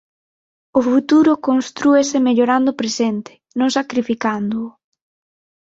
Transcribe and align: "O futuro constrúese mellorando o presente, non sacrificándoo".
"O 0.79 0.79
futuro 0.89 1.31
constrúese 1.47 2.17
mellorando 2.27 2.67
o 2.71 2.77
presente, 2.81 3.33
non 3.59 3.69
sacrificándoo". 3.77 4.67